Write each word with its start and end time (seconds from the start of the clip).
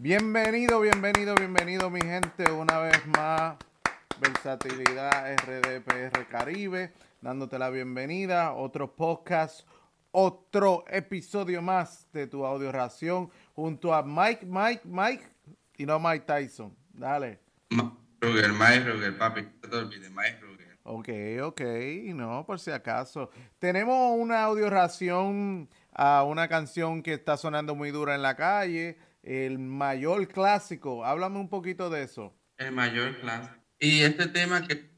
Bienvenido, 0.00 0.80
bienvenido, 0.80 1.34
bienvenido 1.34 1.90
mi 1.90 2.00
gente 2.00 2.48
una 2.52 2.78
vez 2.78 3.04
más. 3.04 3.56
Versatilidad 4.20 5.34
RDPR 5.34 6.24
Caribe, 6.28 6.92
dándote 7.20 7.58
la 7.58 7.68
bienvenida. 7.68 8.52
Otro 8.52 8.94
podcast, 8.94 9.66
otro 10.12 10.84
episodio 10.86 11.62
más 11.62 12.06
de 12.12 12.28
tu 12.28 12.46
audio 12.46 12.70
ración 12.70 13.28
junto 13.56 13.92
a 13.92 14.04
Mike, 14.04 14.46
Mike, 14.46 14.82
Mike 14.84 15.24
y 15.76 15.84
no 15.84 15.98
Mike 15.98 16.26
Tyson. 16.26 16.76
Dale. 16.92 17.40
Ruger, 18.20 18.52
Mike 18.52 18.84
Ruger, 18.84 19.18
papi, 19.18 19.48
no 19.64 19.68
te 19.68 19.76
olvides, 19.78 20.12
Mike 20.12 20.38
Ruger. 20.40 20.78
Ok, 20.84 21.08
ok, 21.42 21.60
no, 22.14 22.46
por 22.46 22.60
si 22.60 22.70
acaso. 22.70 23.30
Tenemos 23.58 24.16
una 24.16 24.44
audio 24.44 24.70
ración 24.70 25.68
a 25.92 26.22
una 26.22 26.46
canción 26.46 27.02
que 27.02 27.14
está 27.14 27.36
sonando 27.36 27.74
muy 27.74 27.90
dura 27.90 28.14
en 28.14 28.22
la 28.22 28.36
calle 28.36 28.96
el 29.22 29.58
mayor 29.58 30.28
clásico. 30.28 31.04
Háblame 31.04 31.38
un 31.38 31.48
poquito 31.48 31.90
de 31.90 32.02
eso. 32.02 32.34
El 32.56 32.72
mayor 32.72 33.20
clásico. 33.20 33.54
Y 33.78 34.00
este 34.00 34.26
tema 34.26 34.66
que 34.66 34.88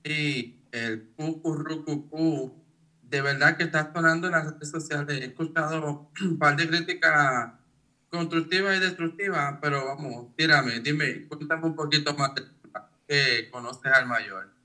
el 0.73 1.11
cucurrucucú, 1.17 2.55
de 3.03 3.23
verdad 3.23 3.57
que 3.57 3.65
está 3.65 3.93
sonando 3.93 4.29
en 4.29 4.33
las 4.33 4.53
redes 4.53 4.71
sociales. 4.71 5.21
He 5.21 5.27
escuchado 5.27 6.11
un 6.23 6.39
par 6.39 6.57
de 6.57 6.69
críticas 6.69 7.53
constructivas 8.09 8.77
y 8.77 8.81
destructivas, 8.81 9.59
pero 9.61 9.85
vamos, 9.87 10.35
tírame, 10.37 10.81
dime, 10.81 11.27
cuéntame 11.29 11.67
un 11.67 11.77
poquito 11.77 12.15
más 12.15 12.33
que 13.07 13.49
conoces 13.51 13.93
al 13.93 14.07
mayor. 14.07 14.60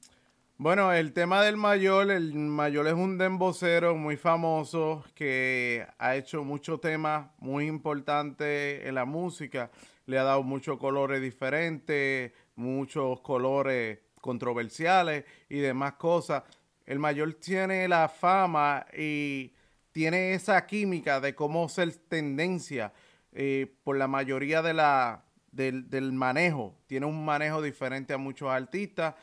Bueno, 0.58 0.94
el 0.94 1.12
tema 1.12 1.44
del 1.44 1.58
mayor, 1.58 2.09
el 2.12 2.34
mayor 2.34 2.88
es 2.88 2.94
un 2.94 3.18
dembocero 3.18 3.98
muy 3.98 4.16
famoso 4.16 5.04
que 5.13 5.86
ha 5.98 6.16
hecho 6.16 6.46
muchos 6.46 6.80
temas 6.80 7.27
muy 7.40 7.68
importantes 7.68 8.86
en 8.86 8.96
la 8.96 9.04
música. 9.04 9.70
Le 10.05 10.18
ha 10.18 10.23
dado 10.23 10.44
muchos 10.44 10.77
colores 10.77 11.22
diferentes, 11.22 12.32
muchos 12.55 13.20
colores 13.20 13.99
controversiales 14.21 15.26
y 15.49 15.57
demás 15.57 15.96
cosas. 15.96 16.43
El 16.85 16.99
mayor 16.99 17.34
tiene 17.34 17.85
la 17.90 18.08
fama 18.08 18.85
y 18.98 19.52
tiene 19.91 20.35
esa 20.35 20.65
química 20.65 21.20
de 21.20 21.35
cómo 21.35 21.68
ser 21.68 21.93
tendencia 22.08 22.93
eh, 23.34 23.76
por 23.84 23.98
la 23.98 24.08
mayoría 24.08 24.62
de 24.62 24.74
la, 24.74 25.26
del, 25.52 25.90
del 25.90 26.13
manejo. 26.13 26.77
Tiene 26.87 27.08
un 27.08 27.26
manejo 27.26 27.62
diferente 27.62 28.13
a 28.13 28.18
muchos 28.18 28.49
artistas 28.49 29.15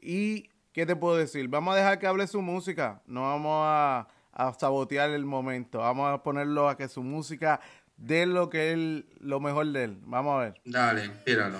y 0.00 0.48
¿qué 0.78 0.86
te 0.86 0.94
puedo 0.94 1.16
decir? 1.16 1.48
Vamos 1.48 1.74
a 1.74 1.76
dejar 1.76 1.98
que 1.98 2.06
hable 2.06 2.24
su 2.28 2.40
música, 2.40 3.02
no 3.04 3.22
vamos 3.22 3.64
a, 3.66 4.06
sabotear 4.60 5.10
el 5.10 5.24
momento, 5.24 5.78
vamos 5.78 6.08
a 6.08 6.22
ponerlo 6.22 6.68
a 6.68 6.76
que 6.76 6.86
su 6.86 7.02
música 7.02 7.58
dé 7.96 8.26
lo 8.26 8.48
que 8.48 8.70
es 8.70 9.04
lo 9.18 9.40
mejor 9.40 9.66
de 9.72 9.82
él. 9.82 9.98
Vamos 10.04 10.36
a 10.36 10.44
ver. 10.44 10.60
Dale, 10.64 11.08
tíralo. 11.24 11.58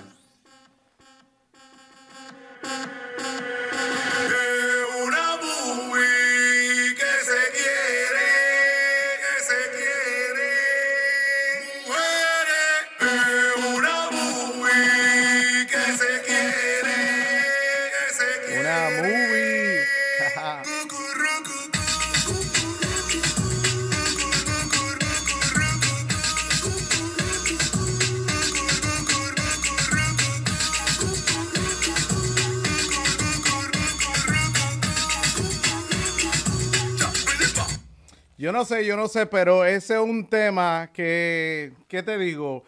Yo 38.37 38.53
no 38.53 38.65
sé, 38.65 38.85
yo 38.85 38.97
no 38.97 39.07
sé, 39.07 39.25
pero 39.25 39.63
ese 39.63 39.93
es 39.95 39.99
un 39.99 40.27
tema 40.27 40.89
que, 40.93 41.73
¿qué 41.87 42.03
te 42.03 42.17
digo? 42.17 42.63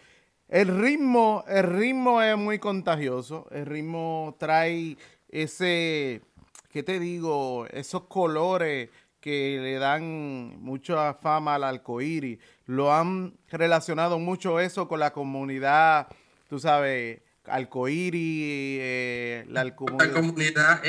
El 0.47 0.67
ritmo, 0.67 1.45
el 1.47 1.63
ritmo 1.63 2.21
es 2.21 2.37
muy 2.37 2.59
contagioso. 2.59 3.47
El 3.51 3.65
ritmo 3.65 4.35
trae 4.37 4.97
ese, 5.31 6.21
¿qué 6.69 6.83
te 6.83 6.99
digo? 6.99 7.65
Esos 7.71 8.03
colores 8.03 8.89
que 9.19 9.59
le 9.61 9.75
dan 9.75 10.61
mucha 10.61 11.13
fama 11.13 11.55
al 11.55 11.63
arcoíris. 11.63 12.39
Lo 12.65 12.93
han 12.93 13.33
relacionado 13.49 14.19
mucho 14.19 14.59
eso 14.59 14.87
con 14.87 14.99
la 14.99 15.13
comunidad, 15.13 16.07
tú 16.49 16.59
sabes, 16.59 17.21
arcoíris, 17.45 18.79
eh, 18.81 19.45
la, 19.47 19.63
la 19.63 19.75
comunidad 19.75 20.81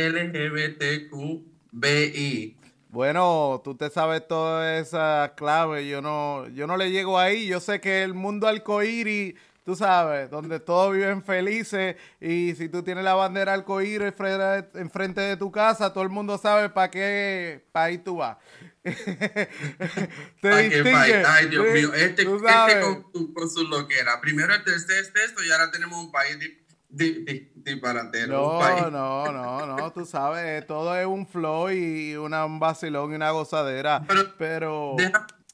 LGBTQBI. 1.14 2.56
Bueno, 2.88 3.60
tú 3.64 3.74
te 3.74 3.88
sabes 3.88 4.26
todas 4.28 4.86
esas 4.86 5.30
claves. 5.32 5.88
Yo 5.88 6.02
no, 6.02 6.46
yo 6.48 6.66
no 6.66 6.76
le 6.76 6.90
llego 6.90 7.18
ahí. 7.18 7.46
Yo 7.46 7.58
sé 7.58 7.80
que 7.80 8.02
el 8.02 8.12
mundo 8.12 8.46
arcoíris, 8.46 9.34
tú 9.64 9.76
sabes, 9.76 10.30
donde 10.30 10.60
todos 10.60 10.92
viven 10.92 11.22
felices 11.22 11.96
y 12.20 12.54
si 12.54 12.68
tú 12.68 12.82
tienes 12.82 13.04
la 13.04 13.14
bandera 13.14 13.54
arcoíris 13.54 14.12
enfrente 14.74 15.20
de 15.20 15.36
tu 15.36 15.50
casa, 15.50 15.92
todo 15.92 16.04
el 16.04 16.10
mundo 16.10 16.38
sabe 16.38 16.68
para 16.70 16.90
qué 16.90 17.64
país 17.72 18.02
tú 18.02 18.16
vas. 18.16 18.38
te 18.82 18.92
qué 20.42 20.88
país? 20.90 21.14
Ay, 21.26 21.48
Dios 21.48 21.66
mío. 21.72 21.94
Este, 21.94 22.22
este 22.22 22.80
con, 22.80 23.32
con, 23.32 23.48
su 23.48 23.62
loquera. 23.64 24.20
Primero 24.20 24.52
el 24.54 24.64
tercer 24.64 25.12
texto 25.12 25.44
y 25.44 25.50
ahora 25.52 25.70
tenemos 25.70 25.98
un 25.98 26.10
país 26.10 26.36
no, 28.28 28.90
no, 28.90 29.32
no, 29.32 29.66
no, 29.66 29.92
tú 29.92 30.04
sabes, 30.04 30.66
todo 30.66 30.94
es 30.96 31.06
un 31.06 31.26
flow 31.26 31.70
y 31.70 32.16
una, 32.16 32.44
un 32.44 32.58
vacilón 32.58 33.12
y 33.12 33.14
una 33.14 33.30
gozadera. 33.30 34.04
Pero, 34.36 34.96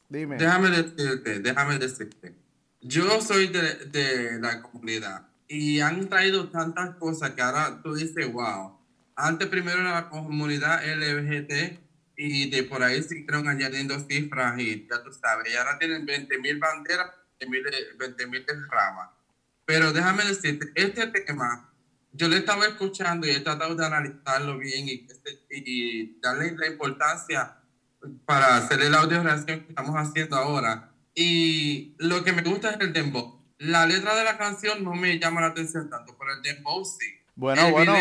dime. 0.09 0.37
Déjame 0.37 0.71
decirte, 0.71 1.39
déjame 1.39 1.79
decirte. 1.79 2.35
Yo 2.81 3.21
soy 3.21 3.49
de, 3.49 3.87
de, 3.87 4.41
la 4.41 4.63
comunidad 4.63 5.27
y 5.49 5.81
han 5.81 6.09
traído 6.09 6.49
tantas 6.49 6.95
cosas 6.97 7.31
que 7.31 7.43
ahora 7.43 7.81
tú 7.83 7.95
dices, 7.95 8.33
wow. 8.33 8.79
Antes 9.17 9.49
primero 9.49 9.81
era 9.81 9.95
la 9.95 10.09
comunidad 10.09 10.85
LGBT 10.85 11.81
y 12.17 12.51
de 12.51 12.63
por 12.65 12.83
ahí 12.83 13.03
siguieron 13.03 13.49
añadiendo 13.49 13.99
cifras 14.01 14.59
y 14.59 14.87
ya 14.89 15.03
tú 15.03 15.13
sabes, 15.13 15.53
y 15.53 15.57
ahora 15.57 15.79
tienen 15.79 16.07
20 16.07 16.39
mil 16.39 16.59
banderas, 16.59 17.11
20 17.41 18.27
mil 18.27 18.45
ramas. 18.71 19.11
Pero 19.65 19.93
déjame 19.93 20.25
decirte, 20.25 20.71
este 20.75 21.07
tema, 21.09 21.73
yo 22.13 22.29
le 22.29 22.39
estaba 22.39 22.67
escuchando 22.67 23.27
y 23.27 23.31
he 23.31 23.41
tratado 23.41 23.75
de 23.75 23.87
analizarlo 23.87 24.59
bien 24.59 24.89
y, 24.89 25.07
y 25.51 26.21
darle 26.21 26.57
la 26.57 26.69
importancia 26.69 27.57
para 28.25 28.57
hacer 28.57 28.83
el 28.83 28.95
audio 28.95 29.23
reacción 29.23 29.61
que 29.61 29.69
estamos 29.71 29.95
haciendo 29.97 30.37
ahora. 30.37 30.93
Y 31.21 31.95
lo 31.99 32.23
que 32.23 32.33
me 32.33 32.43
gusta 32.43 32.71
es 32.71 32.81
el 32.81 32.93
dembow. 32.93 33.41
La 33.59 33.87
letra 33.87 34.15
de 34.15 34.23
la 34.23 34.39
canción 34.39 34.85
no 34.85 34.95
me 34.95 35.19
llama 35.19 35.41
la 35.41 35.49
atención 35.49 35.91
tanto, 35.91 36.15
pero 36.17 36.33
el 36.33 36.43
dembow 36.43 36.85
sí. 36.85 37.07
Bueno, 37.35 37.73
bueno, 37.73 37.97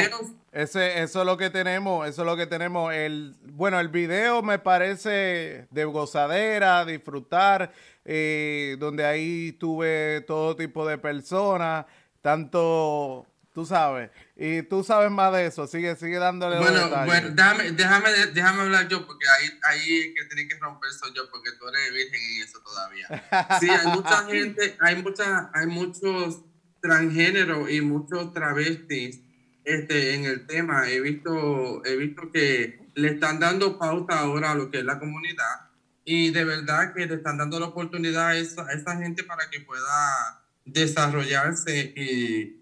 ese, 0.51 1.01
eso 1.01 1.19
es 1.21 1.25
lo 1.25 1.35
que 1.35 1.49
tenemos, 1.49 2.07
eso 2.07 2.21
es 2.21 2.25
lo 2.27 2.37
que 2.37 2.45
tenemos. 2.45 2.93
El, 2.93 3.35
bueno, 3.53 3.79
el 3.79 3.87
video 3.87 4.43
me 4.43 4.59
parece 4.59 5.65
de 5.71 5.85
gozadera, 5.85 6.85
disfrutar. 6.85 7.71
Eh, 8.09 8.77
donde 8.79 9.03
ahí 9.03 9.51
tuve 9.59 10.21
todo 10.21 10.55
tipo 10.55 10.87
de 10.87 10.97
personas, 10.97 11.85
tanto, 12.21 13.25
tú 13.57 13.65
sabes, 13.65 14.11
y 14.35 14.61
tú 14.61 14.83
sabes 14.83 15.09
más 15.09 15.33
de 15.33 15.47
eso, 15.47 15.65
sigue, 15.65 15.95
sigue 15.95 16.19
dándole 16.19 16.59
Bueno, 16.59 16.89
bueno 17.07 17.29
déjame, 17.31 17.71
déjame, 17.71 18.09
déjame 18.31 18.61
hablar 18.61 18.87
yo, 18.87 19.07
porque 19.07 19.25
ahí, 19.27 19.49
ahí 19.63 20.13
que 20.13 20.25
tiene 20.25 20.47
que 20.47 20.59
romper 20.59 20.91
eso 20.91 21.11
yo, 21.11 21.23
porque 21.31 21.49
tú 21.53 21.67
eres 21.67 21.91
virgen 21.91 22.21
en 22.21 22.43
eso 22.43 22.59
todavía. 22.59 23.07
Sí, 23.59 23.67
hay 23.67 23.87
mucha 23.87 24.25
gente, 24.25 24.77
hay, 24.79 25.01
mucha, 25.01 25.49
hay 25.55 25.65
muchos 25.65 26.43
transgéneros 26.81 27.71
y 27.71 27.81
muchos 27.81 28.31
travestis 28.31 29.21
este, 29.63 30.13
en 30.13 30.25
el 30.25 30.45
tema. 30.45 30.87
He 30.87 31.01
visto, 31.01 31.83
he 31.83 31.95
visto 31.95 32.31
que 32.31 32.79
le 32.93 33.07
están 33.07 33.39
dando 33.39 33.79
pauta 33.79 34.19
ahora 34.19 34.51
a 34.51 34.55
lo 34.55 34.69
que 34.69 34.77
es 34.77 34.85
la 34.85 34.99
comunidad 34.99 35.71
y 36.05 36.29
de 36.29 36.45
verdad 36.45 36.93
que 36.93 37.07
le 37.07 37.15
están 37.15 37.39
dando 37.39 37.59
la 37.59 37.65
oportunidad 37.65 38.27
a 38.27 38.37
esa, 38.37 38.97
gente 38.97 39.23
para 39.23 39.49
que 39.49 39.61
pueda 39.61 40.43
desarrollarse 40.63 41.93
y 41.95 42.56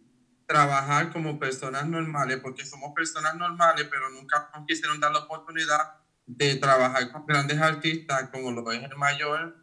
trabajar 0.45 1.11
como 1.11 1.39
personas 1.39 1.85
normales, 1.87 2.39
porque 2.41 2.65
somos 2.65 2.93
personas 2.93 3.35
normales, 3.35 3.87
pero 3.89 4.09
nunca 4.09 4.49
nos 4.55 4.65
quisieron 4.65 4.99
dar 4.99 5.11
la 5.11 5.19
oportunidad 5.19 5.97
de 6.25 6.55
trabajar 6.55 7.11
con 7.11 7.25
grandes 7.25 7.59
artistas 7.59 8.29
como 8.31 8.51
lo 8.51 8.71
es 8.71 8.83
el 8.83 8.95
mayor. 8.95 9.55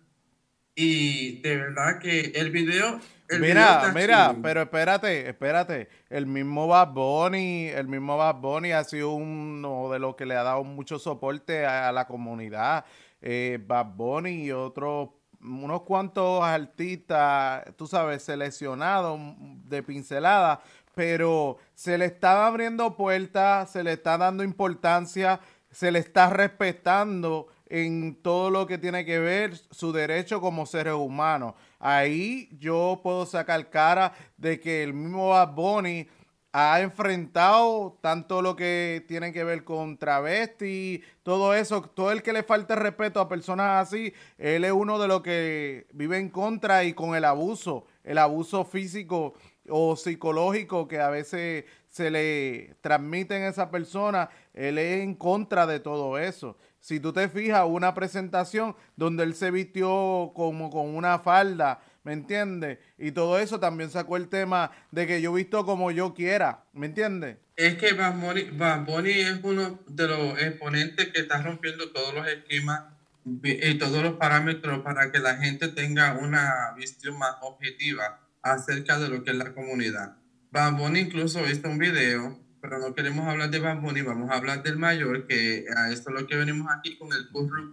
Y 0.74 1.42
de 1.42 1.56
verdad 1.56 1.98
que 1.98 2.32
el 2.34 2.50
video... 2.50 2.98
mira, 3.38 3.92
mira, 3.94 4.34
pero 4.42 4.62
espérate, 4.62 5.28
espérate. 5.28 5.88
El 6.08 6.26
mismo 6.26 6.66
Bad 6.66 6.88
Bunny, 6.88 7.68
el 7.68 7.88
mismo 7.88 8.16
Bad 8.16 8.36
Bunny 8.36 8.72
ha 8.72 8.84
sido 8.84 9.10
uno 9.10 9.90
de 9.90 9.98
los 9.98 10.16
que 10.16 10.24
le 10.24 10.34
ha 10.34 10.42
dado 10.42 10.64
mucho 10.64 10.98
soporte 10.98 11.66
a 11.66 11.92
la 11.92 12.06
comunidad 12.06 12.84
eh, 13.22 13.58
Bad 13.64 13.94
Bunny 13.94 14.44
y 14.44 14.52
otros 14.52 15.10
unos 15.42 15.82
cuantos 15.82 16.42
artistas, 16.42 17.64
tú 17.76 17.86
sabes, 17.86 18.22
seleccionados 18.22 19.18
de 19.64 19.82
pincelada, 19.82 20.60
pero 20.94 21.58
se 21.74 21.98
le 21.98 22.06
está 22.06 22.46
abriendo 22.46 22.96
puertas, 22.96 23.70
se 23.70 23.82
le 23.82 23.92
está 23.92 24.18
dando 24.18 24.44
importancia, 24.44 25.40
se 25.70 25.90
le 25.90 25.98
está 25.98 26.30
respetando 26.30 27.48
en 27.66 28.14
todo 28.16 28.50
lo 28.50 28.66
que 28.66 28.76
tiene 28.76 29.04
que 29.06 29.18
ver 29.18 29.56
su 29.70 29.92
derecho 29.92 30.40
como 30.42 30.66
seres 30.66 30.92
humanos. 30.92 31.54
Ahí 31.78 32.50
yo 32.58 33.00
puedo 33.02 33.24
sacar 33.24 33.70
cara 33.70 34.12
de 34.36 34.60
que 34.60 34.82
el 34.82 34.92
mismo 34.92 35.30
Bad 35.30 35.54
Bunny 35.54 36.06
ha 36.52 36.82
enfrentado 36.82 37.98
tanto 38.02 38.42
lo 38.42 38.56
que 38.56 39.04
tiene 39.08 39.32
que 39.32 39.42
ver 39.42 39.64
con 39.64 39.96
travesti, 39.96 41.02
todo 41.22 41.54
eso, 41.54 41.80
todo 41.82 42.12
el 42.12 42.22
que 42.22 42.34
le 42.34 42.42
falta 42.42 42.74
respeto 42.74 43.20
a 43.20 43.28
personas 43.28 43.86
así, 43.86 44.12
él 44.36 44.64
es 44.64 44.72
uno 44.72 44.98
de 44.98 45.08
los 45.08 45.22
que 45.22 45.86
vive 45.92 46.18
en 46.18 46.28
contra 46.28 46.84
y 46.84 46.92
con 46.92 47.14
el 47.16 47.24
abuso, 47.24 47.86
el 48.04 48.18
abuso 48.18 48.66
físico 48.66 49.32
o 49.68 49.96
psicológico 49.96 50.88
que 50.88 51.00
a 51.00 51.08
veces 51.08 51.64
se 51.88 52.10
le 52.10 52.74
transmiten 52.82 53.44
a 53.44 53.48
esa 53.48 53.70
persona, 53.70 54.28
él 54.52 54.76
es 54.76 55.02
en 55.02 55.14
contra 55.14 55.66
de 55.66 55.80
todo 55.80 56.18
eso. 56.18 56.58
Si 56.80 57.00
tú 57.00 57.12
te 57.12 57.28
fijas, 57.28 57.64
una 57.66 57.94
presentación 57.94 58.74
donde 58.96 59.22
él 59.22 59.34
se 59.34 59.50
vistió 59.50 60.32
como 60.34 60.68
con 60.68 60.94
una 60.94 61.18
falda, 61.18 61.80
¿me 62.04 62.12
entiendes? 62.12 62.78
Y 62.98 63.12
todo 63.12 63.38
eso 63.38 63.60
también 63.60 63.90
sacó 63.90 64.16
el 64.16 64.28
tema 64.28 64.70
de 64.90 65.06
que 65.06 65.22
yo 65.22 65.32
visto 65.32 65.64
como 65.64 65.90
yo 65.90 66.14
quiera, 66.14 66.64
¿me 66.72 66.86
entiendes? 66.86 67.38
Es 67.56 67.76
que 67.76 67.92
Bad 67.92 68.86
Bunny, 68.86 69.10
es 69.10 69.40
uno 69.42 69.80
de 69.86 70.08
los 70.08 70.40
exponentes 70.40 71.08
que 71.08 71.20
está 71.20 71.42
rompiendo 71.42 71.90
todos 71.92 72.14
los 72.14 72.26
esquemas 72.26 72.84
y 73.24 73.78
todos 73.78 74.02
los 74.02 74.14
parámetros 74.14 74.80
para 74.80 75.12
que 75.12 75.20
la 75.20 75.36
gente 75.36 75.68
tenga 75.68 76.18
una 76.18 76.72
visión 76.76 77.18
más 77.18 77.36
objetiva 77.42 78.20
acerca 78.42 78.98
de 78.98 79.08
lo 79.08 79.22
que 79.22 79.30
es 79.30 79.36
la 79.36 79.54
comunidad. 79.54 80.16
Bad 80.50 80.72
Bunny 80.74 81.00
incluso 81.00 81.48
hizo 81.48 81.68
un 81.68 81.78
video, 81.78 82.40
pero 82.60 82.78
no 82.78 82.94
queremos 82.94 83.28
hablar 83.28 83.50
de 83.50 83.60
Bad 83.60 83.80
Bunny, 83.80 84.02
vamos 84.02 84.30
a 84.30 84.34
hablar 84.34 84.62
del 84.62 84.76
mayor, 84.76 85.26
que 85.26 85.66
a 85.76 85.90
esto 85.92 86.10
es 86.10 86.20
lo 86.20 86.26
que 86.26 86.36
venimos 86.36 86.66
aquí 86.76 86.98
con 86.98 87.12
el 87.12 87.28
Curru 87.30 87.72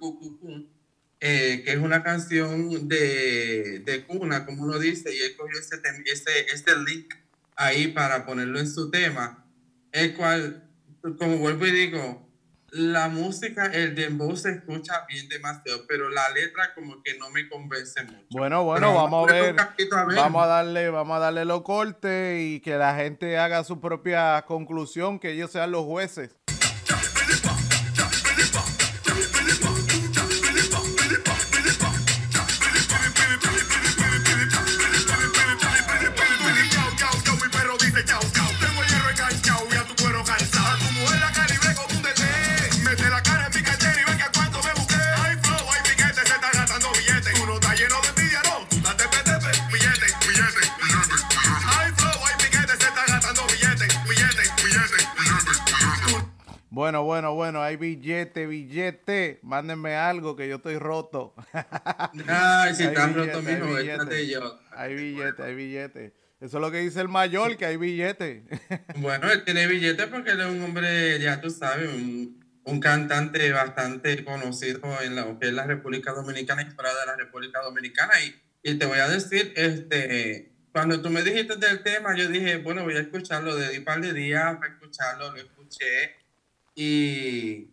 eh, 1.22 1.64
que 1.66 1.72
es 1.72 1.78
una 1.78 2.02
canción 2.02 2.88
de, 2.88 3.80
de, 3.80 4.06
cuna, 4.06 4.46
como 4.46 4.64
uno 4.64 4.80
dice, 4.80 5.14
y 5.14 5.20
él 5.20 5.36
cogió 5.36 5.60
ese, 5.60 5.82
ese, 6.06 6.46
este 6.54 6.78
link 6.78 7.14
ahí 7.56 7.90
para 7.90 8.26
ponerlo 8.26 8.60
en 8.60 8.72
su 8.72 8.90
tema, 8.90 9.46
el 9.92 10.16
cual, 10.16 10.64
como 11.18 11.38
vuelvo 11.38 11.66
y 11.66 11.72
digo, 11.72 12.30
la 12.72 13.10
música, 13.10 13.66
el 13.66 13.96
dembow 13.96 14.36
se 14.36 14.52
escucha 14.52 15.06
bien 15.08 15.28
demasiado, 15.28 15.86
pero 15.88 16.10
la 16.10 16.30
letra 16.30 16.74
como 16.74 17.02
que 17.04 17.18
no 17.18 17.30
me 17.32 17.50
convence 17.50 18.04
mucho. 18.04 18.26
Bueno, 18.30 18.64
bueno, 18.64 18.94
vamos, 18.94 19.30
a 19.30 19.34
ver, 19.34 19.56
Vamos 20.16 20.44
a 20.44 20.48
darle, 20.48 20.90
vamos 20.90 21.18
a 21.18 21.20
darle 21.20 21.46
los 21.46 21.64
cortes 21.64 22.42
y 22.42 22.60
que 22.60 22.78
la 22.78 22.96
gente 22.96 23.38
haga 23.38 23.64
su 23.64 23.80
propia 23.80 24.44
conclusión, 24.44 25.20
que 25.20 25.32
ellos 25.32 25.52
sean 25.52 25.72
los 25.72 25.86
jueces. 25.86 26.39
Bueno, 57.20 57.34
bueno, 57.34 57.62
hay 57.62 57.76
billete, 57.76 58.48
billete. 58.48 59.40
Mándenme 59.44 59.94
algo 59.94 60.38
que 60.38 60.48
yo 60.48 60.56
estoy 60.56 60.78
roto. 60.78 61.36
Ay, 62.28 62.74
si 62.74 62.84
estás 62.84 63.14
roto, 63.14 63.42
mijo, 63.42 63.78
yo. 63.82 64.58
Hay 64.72 64.96
billete, 64.96 65.44
hay 65.44 65.54
billete. 65.54 66.14
Eso 66.40 66.58
es 66.60 66.62
lo 66.62 66.72
que 66.72 66.78
dice 66.78 67.02
el 67.02 67.10
mayor, 67.10 67.58
que 67.58 67.66
hay 67.66 67.76
billete. 67.76 68.46
bueno, 68.96 69.30
él 69.30 69.44
tiene 69.44 69.68
billete 69.68 70.08
porque 70.08 70.32
él 70.32 70.40
es 70.40 70.48
un 70.48 70.62
hombre, 70.62 71.20
ya 71.20 71.42
tú 71.42 71.50
sabes, 71.50 71.90
un, 71.94 72.40
cantante 72.80 73.52
bastante 73.52 74.24
conocido 74.24 74.80
en 75.02 75.18
la, 75.18 75.38
que 75.40 75.48
es 75.48 75.54
la 75.54 75.66
República 75.66 76.14
Dominicana 76.14 76.62
y 76.62 76.72
fuera 76.72 76.92
de 76.92 77.06
la 77.06 77.18
República 77.18 77.60
Dominicana. 77.62 78.14
Y, 78.24 78.34
y 78.64 78.76
te 78.76 78.86
voy 78.86 79.00
a 79.00 79.10
decir, 79.10 79.52
este, 79.58 80.54
cuando 80.72 81.02
tú 81.02 81.10
me 81.10 81.22
dijiste 81.22 81.58
del 81.58 81.84
tema, 81.84 82.16
yo 82.16 82.30
dije, 82.30 82.60
bueno, 82.60 82.86
voy 82.86 82.96
a 82.96 83.02
escucharlo 83.02 83.58
de 83.58 83.78
un 83.78 83.84
par 83.84 84.00
de 84.00 84.14
días, 84.14 84.56
para 84.56 84.72
escucharlo, 84.72 85.34
lo 85.34 85.38
escuché 85.38 86.29
y 86.82 87.70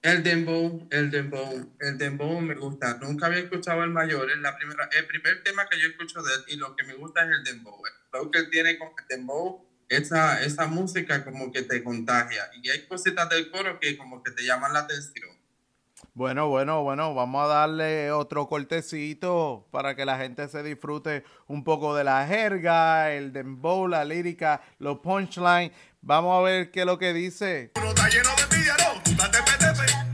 el 0.00 0.22
dembow, 0.22 0.86
el 0.92 1.10
dembow, 1.10 1.74
el 1.80 1.98
dembow 1.98 2.40
me 2.40 2.54
gusta. 2.54 2.96
Nunca 3.02 3.26
había 3.26 3.40
escuchado 3.40 3.82
el 3.82 3.90
mayor. 3.90 4.30
Es 4.30 4.38
la 4.38 4.56
primera, 4.56 4.88
el 4.96 5.08
primer 5.08 5.42
tema 5.42 5.68
que 5.68 5.76
yo 5.80 5.88
escucho 5.88 6.22
de 6.22 6.34
él 6.34 6.44
y 6.46 6.56
lo 6.56 6.76
que 6.76 6.84
me 6.84 6.94
gusta 6.94 7.24
es 7.24 7.30
el 7.32 7.42
dembow. 7.42 7.82
Lo 8.12 8.30
que 8.30 8.38
él 8.38 8.48
tiene 8.48 8.78
con 8.78 8.90
el 8.96 9.08
dembow, 9.08 9.66
esa, 9.88 10.40
esa 10.44 10.68
música 10.68 11.24
como 11.24 11.50
que 11.50 11.62
te 11.62 11.82
contagia. 11.82 12.48
Y 12.62 12.68
hay 12.70 12.86
cositas 12.86 13.28
del 13.28 13.50
coro 13.50 13.80
que 13.80 13.98
como 13.98 14.22
que 14.22 14.30
te 14.30 14.44
llaman 14.44 14.72
la 14.72 14.80
atención. 14.80 15.30
Bueno, 16.18 16.48
bueno, 16.48 16.82
bueno, 16.82 17.14
vamos 17.14 17.44
a 17.44 17.46
darle 17.46 18.10
otro 18.10 18.48
cortecito 18.48 19.68
para 19.70 19.94
que 19.94 20.04
la 20.04 20.18
gente 20.18 20.48
se 20.48 20.64
disfrute 20.64 21.22
un 21.46 21.62
poco 21.62 21.94
de 21.94 22.02
la 22.02 22.26
jerga, 22.26 23.12
el 23.12 23.32
dembow, 23.32 23.86
la 23.86 24.04
lírica, 24.04 24.60
los 24.80 24.98
punchlines. 24.98 25.70
Vamos 26.00 26.36
a 26.36 26.42
ver 26.42 26.72
qué 26.72 26.80
es 26.80 26.86
lo 26.86 26.98
que 26.98 27.12
dice. 27.12 27.70
Uno 27.76 27.90
está 27.90 28.08
lleno 28.08 28.30
de 28.30 28.48
tú 29.04 29.10
estás 29.12 29.30
tepe, 29.30 30.07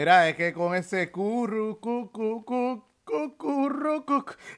Mira, 0.00 0.30
es 0.30 0.34
que 0.34 0.54
con 0.54 0.74
ese 0.74 1.10
curru, 1.10 1.78
cu, 1.78 2.10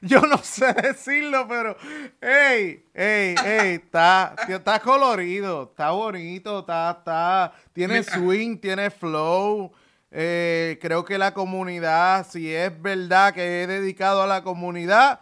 yo 0.01 0.21
no 0.21 0.37
sé 0.37 0.71
decirlo, 0.71 1.45
pero 1.49 1.75
hey, 2.21 2.85
hey, 2.93 3.35
hey, 3.43 3.81
está, 3.83 4.35
está 4.47 4.79
colorido, 4.79 5.63
está 5.63 5.91
bonito, 5.91 6.59
está, 6.59 6.91
está, 6.97 7.53
tiene 7.73 8.03
swing, 8.03 8.57
tiene 8.57 8.89
flow. 8.89 9.73
Eh, 10.11 10.79
creo 10.81 11.03
que 11.03 11.17
la 11.17 11.33
comunidad, 11.33 12.25
si 12.25 12.49
es 12.55 12.81
verdad 12.81 13.33
que 13.33 13.63
he 13.63 13.67
dedicado 13.67 14.23
a 14.23 14.27
la 14.27 14.43
comunidad, 14.43 15.19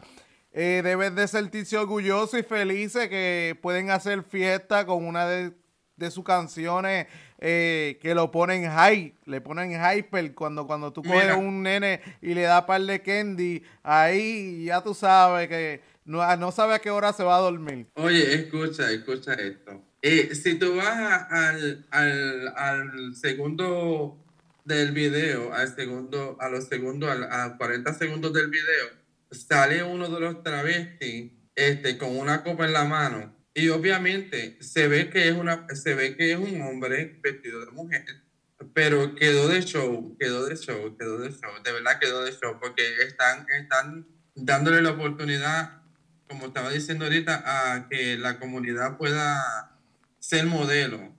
eh, 0.52 0.82
deben 0.84 1.16
de 1.16 1.28
sentirse 1.28 1.80
orgullosos 1.80 2.40
y 2.40 2.44
felices 2.44 3.10
que 3.10 3.58
pueden 3.60 3.90
hacer 3.90 4.22
fiesta 4.22 4.86
con 4.86 5.04
una 5.04 5.26
de, 5.26 5.52
de 5.96 6.12
sus 6.12 6.24
canciones 6.24 7.08
eh, 7.44 7.98
que 8.00 8.14
lo 8.14 8.30
ponen 8.30 8.70
high, 8.70 9.16
le 9.26 9.42
ponen 9.42 9.72
hyper 9.72 10.36
cuando, 10.36 10.68
cuando 10.68 10.94
tú 10.94 11.02
coges 11.02 11.36
un 11.36 11.64
nene 11.64 12.00
y 12.22 12.36
le 12.36 12.44
das 12.44 12.66
par 12.66 12.82
de 12.82 13.02
candy, 13.02 13.64
ahí 13.82 14.66
ya 14.66 14.84
tú 14.84 14.94
sabes 14.94 15.48
que 15.48 15.82
no, 16.06 16.38
no 16.38 16.52
sabe 16.52 16.76
a 16.76 16.80
qué 16.80 16.92
hora 16.92 17.12
se 17.14 17.24
va 17.24 17.38
a 17.38 17.40
dormir. 17.40 17.88
Oye, 17.96 18.36
escucha, 18.36 18.92
escucha 18.92 19.34
esto. 19.34 19.84
Eh, 20.04 20.36
si 20.36 20.60
tú 20.60 20.76
vas 20.76 21.26
al, 21.32 21.84
al, 21.90 23.16
segundo 23.16 24.24
del 24.64 24.92
video, 24.92 25.52
al 25.52 25.74
segundo, 25.76 26.38
a 26.40 26.48
los 26.48 26.68
segundos, 26.68 27.10
a, 27.10 27.58
40 27.58 27.92
segundos 27.96 28.34
del 28.34 28.52
video, 28.52 28.90
sale 29.32 29.82
uno 29.82 30.08
de 30.10 30.20
los 30.20 30.44
travestis 30.44 31.32
este, 31.56 31.98
con 31.98 32.16
una 32.16 32.44
copa 32.44 32.66
en 32.66 32.74
la 32.74 32.84
mano 32.84 33.41
y 33.54 33.70
obviamente 33.70 34.58
se 34.62 34.88
ve 34.88 35.10
que 35.10 35.28
es 35.28 35.36
una, 35.36 35.68
se 35.74 35.94
ve 35.94 36.16
que 36.16 36.32
es 36.32 36.38
un 36.38 36.62
hombre 36.62 37.20
vestido 37.22 37.66
de 37.66 37.72
mujer, 37.72 38.06
pero 38.74 39.16
quedó 39.16 39.48
de 39.48 39.62
show, 39.62 40.16
quedó 40.20 40.46
de 40.46 40.56
show, 40.56 40.96
quedó 40.98 41.20
de 41.20 41.32
show, 41.32 41.52
de 41.64 41.72
verdad 41.72 42.00
quedó 42.00 42.24
de 42.24 42.32
show, 42.32 42.58
porque 42.60 42.84
están, 43.02 43.46
están 43.60 44.08
dándole 44.36 44.82
la 44.82 44.92
oportunidad, 44.92 45.82
como 46.28 46.48
estaba 46.48 46.70
diciendo 46.70 47.06
ahorita, 47.06 47.44
a 47.74 47.90
que 47.90 48.18
la 48.18 48.40
comunidad 48.40 48.98
pueda 48.98 49.78
ser 50.20 50.46
modelo. 50.46 51.14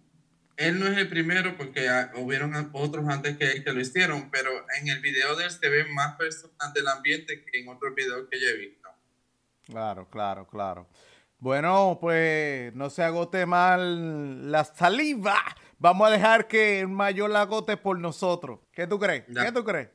Él 0.57 0.79
no 0.79 0.87
es 0.87 0.97
el 0.97 1.09
primero 1.09 1.57
porque 1.57 1.89
hubieron 2.17 2.71
otros 2.73 3.07
antes 3.09 3.37
que, 3.37 3.65
que 3.65 3.73
lo 3.73 3.81
hicieron, 3.81 4.31
pero 4.31 4.51
en 4.79 4.89
el 4.89 5.01
video 5.01 5.35
de 5.37 5.45
él 5.45 5.51
se 5.51 5.69
ven 5.69 5.93
más 5.93 6.17
personas 6.17 6.73
del 6.73 6.87
ambiente 6.89 7.45
que 7.45 7.61
en 7.61 7.69
otros 7.69 7.95
videos 7.95 8.29
que 8.31 8.41
yo 8.41 8.47
he 8.49 8.57
visto. 8.57 8.89
Claro, 9.67 10.09
claro, 10.09 10.47
claro. 10.47 10.89
Bueno, 11.43 11.99
pues 12.01 12.73
no 12.77 12.89
se 12.89 13.03
agote 13.03 13.47
mal 13.47 14.53
la 14.53 14.63
saliva. 14.63 15.35
Vamos 15.81 16.07
a 16.07 16.11
dejar 16.13 16.47
que 16.47 16.79
el 16.79 16.87
mayor 16.87 17.31
la 17.31 17.41
agote 17.41 17.77
por 17.77 17.99
nosotros. 17.99 18.61
¿Qué 18.71 18.87
tú 18.87 18.97
crees? 18.97 19.25
¿Qué 19.27 19.51
tú 19.51 19.65
crees? 19.65 19.89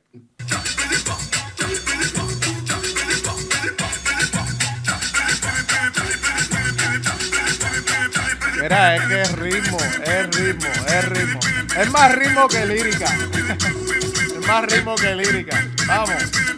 Mira, 8.60 8.96
es 8.96 9.06
que 9.06 9.22
es 9.22 9.32
ritmo, 9.38 9.78
es 10.04 10.36
ritmo, 10.36 10.68
es 10.86 11.08
ritmo. 11.08 11.40
Es 11.78 11.90
más 11.90 12.14
ritmo 12.14 12.48
que 12.48 12.66
lírica. 12.66 13.06
es 14.38 14.46
más 14.46 14.64
ritmo 14.66 14.94
que 14.96 15.14
lírica. 15.14 15.66
Vamos. 15.86 16.57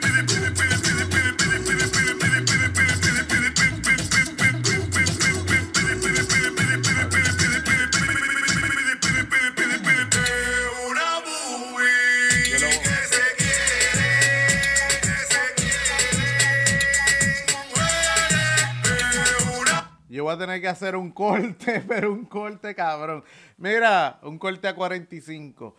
Voy 20.31 20.37
a 20.37 20.47
tener 20.47 20.61
que 20.61 20.69
hacer 20.69 20.97
un 20.97 21.11
corte, 21.11 21.83
pero 21.89 22.13
un 22.13 22.27
corte 22.27 22.75
cabrón. 22.75 23.25
Mira, 23.57 24.19
un 24.23 24.39
corte 24.39 24.69
a 24.69 24.75
45. 24.75 25.77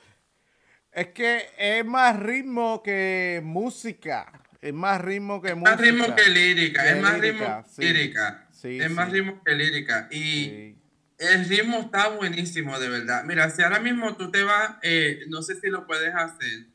Es 0.91 1.07
que 1.07 1.49
es 1.57 1.85
más 1.85 2.19
ritmo 2.19 2.83
que 2.83 3.41
música. 3.43 4.31
Es 4.61 4.73
más 4.73 5.01
ritmo 5.01 5.41
que 5.41 5.55
música. 5.55 5.71
Más 5.71 5.81
ritmo 5.81 6.15
que 6.15 6.29
lírica. 6.29 6.89
es 6.89 7.01
más 7.01 7.19
ritmo 7.19 7.65
que 7.77 7.85
lírica. 7.85 8.47
es 8.63 8.91
más 8.91 9.11
ritmo 9.11 9.41
que 9.43 9.55
lírica. 9.55 10.07
Y 10.11 10.75
el 11.17 11.45
ritmo 11.47 11.79
está 11.79 12.09
buenísimo, 12.09 12.77
de 12.77 12.89
verdad. 12.89 13.23
Mira, 13.23 13.49
si 13.49 13.61
ahora 13.61 13.79
mismo 13.79 14.15
tú 14.17 14.29
te 14.31 14.43
vas, 14.43 14.75
eh, 14.81 15.21
no 15.29 15.41
sé 15.41 15.55
si 15.59 15.69
lo 15.69 15.87
puedes 15.87 16.13
hacer. 16.13 16.67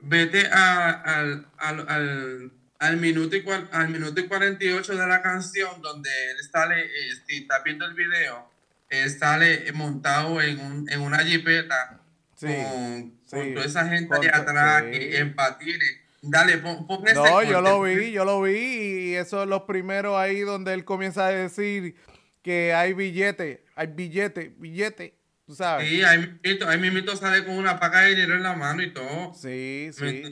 vete 0.00 0.46
al, 0.46 1.46
al 1.56 1.86
al 1.88 2.59
minuto, 2.96 3.36
y, 3.36 3.44
al 3.72 3.88
minuto 3.90 4.20
y 4.20 4.26
48 4.26 4.96
de 4.96 5.06
la 5.06 5.22
canción, 5.22 5.82
donde 5.82 6.10
él 6.30 6.36
sale, 6.50 6.84
eh, 6.84 7.10
si 7.26 7.38
estás 7.38 7.62
viendo 7.62 7.84
el 7.84 7.94
video, 7.94 8.50
él 8.88 9.10
sale 9.10 9.70
montado 9.72 10.40
en, 10.40 10.58
un, 10.60 10.90
en 10.90 11.00
una 11.00 11.18
jipeta 11.18 12.00
con, 12.40 13.54
toda 13.54 13.64
esa 13.64 13.86
gente 13.86 14.18
de 14.18 14.28
atrás 14.28 14.84
en 14.90 15.34
patines. 15.34 15.98
Dale, 16.22 16.58
pon, 16.58 16.86
pon 16.86 17.06
ese 17.06 17.14
No, 17.14 17.42
yo 17.42 17.60
lo 17.60 17.82
vi, 17.82 18.12
yo 18.12 18.24
lo 18.24 18.42
vi 18.42 18.52
y 19.10 19.14
eso 19.14 19.42
es 19.42 19.48
los 19.48 19.62
primeros 19.62 20.16
ahí 20.16 20.40
donde 20.40 20.74
él 20.74 20.84
comienza 20.84 21.26
a 21.26 21.30
decir 21.30 21.96
que 22.42 22.74
hay 22.74 22.92
billete, 22.92 23.64
hay 23.74 23.86
billete, 23.88 24.54
billete, 24.58 25.14
tú 25.46 25.54
sabes. 25.54 25.88
Sí, 25.88 26.02
ahí 26.02 26.78
mi 26.78 26.90
mito 26.90 27.16
sale 27.16 27.44
con 27.44 27.56
una 27.56 27.78
paca 27.78 28.00
de 28.00 28.10
dinero 28.10 28.34
en 28.34 28.42
la 28.42 28.54
mano 28.54 28.82
y 28.82 28.92
todo. 28.92 29.32
Sí, 29.34 29.90
sí. 29.92 30.22